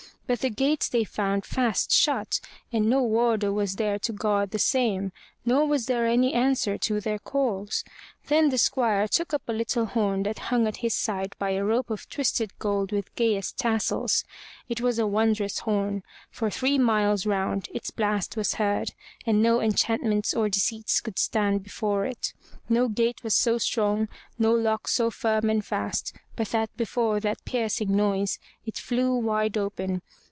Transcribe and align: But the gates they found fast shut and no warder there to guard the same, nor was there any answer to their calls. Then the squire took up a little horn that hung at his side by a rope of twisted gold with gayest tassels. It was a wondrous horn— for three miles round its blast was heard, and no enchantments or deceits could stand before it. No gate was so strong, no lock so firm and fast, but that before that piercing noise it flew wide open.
But 0.27 0.39
the 0.39 0.49
gates 0.49 0.87
they 0.87 1.03
found 1.03 1.43
fast 1.45 1.91
shut 1.91 2.39
and 2.71 2.89
no 2.89 3.01
warder 3.03 3.51
there 3.75 3.99
to 3.99 4.13
guard 4.13 4.51
the 4.51 4.59
same, 4.59 5.11
nor 5.43 5.67
was 5.67 5.87
there 5.87 6.07
any 6.07 6.33
answer 6.33 6.77
to 6.77 7.01
their 7.01 7.19
calls. 7.19 7.83
Then 8.27 8.47
the 8.47 8.57
squire 8.57 9.09
took 9.09 9.33
up 9.33 9.41
a 9.49 9.51
little 9.51 9.87
horn 9.87 10.23
that 10.23 10.39
hung 10.47 10.67
at 10.67 10.77
his 10.77 10.93
side 10.93 11.35
by 11.37 11.49
a 11.49 11.65
rope 11.65 11.89
of 11.89 12.07
twisted 12.09 12.57
gold 12.59 12.93
with 12.93 13.13
gayest 13.15 13.57
tassels. 13.57 14.23
It 14.69 14.79
was 14.79 14.97
a 14.99 15.05
wondrous 15.07 15.59
horn— 15.59 16.01
for 16.31 16.49
three 16.49 16.77
miles 16.77 17.25
round 17.25 17.67
its 17.73 17.91
blast 17.91 18.37
was 18.37 18.53
heard, 18.53 18.93
and 19.25 19.43
no 19.43 19.59
enchantments 19.59 20.33
or 20.33 20.47
deceits 20.47 21.01
could 21.01 21.19
stand 21.19 21.61
before 21.61 22.05
it. 22.05 22.33
No 22.69 22.87
gate 22.87 23.21
was 23.21 23.35
so 23.35 23.57
strong, 23.57 24.07
no 24.39 24.53
lock 24.53 24.87
so 24.87 25.11
firm 25.11 25.49
and 25.49 25.65
fast, 25.65 26.15
but 26.37 26.47
that 26.49 26.69
before 26.77 27.19
that 27.19 27.43
piercing 27.43 27.93
noise 27.93 28.39
it 28.65 28.77
flew 28.77 29.17
wide 29.17 29.57
open. 29.57 30.01